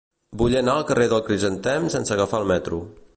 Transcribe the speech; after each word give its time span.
Vull 0.41 0.55
anar 0.61 0.77
al 0.79 0.87
carrer 0.91 1.05
del 1.11 1.21
Crisantem 1.29 1.87
sense 1.97 2.17
agafar 2.17 2.41
el 2.43 2.49
metro. 2.53 2.85